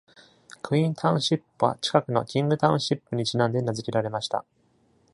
[0.63, 4.43] クイーンタウンシップは、近くのキングタウンシップにちなんで名付けられました。